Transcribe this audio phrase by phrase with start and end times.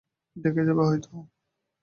[0.35, 1.11] ঢেকে যাবে হয়তো।